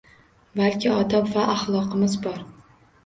[0.61, 2.43] Balki odob va axloqimiz bor.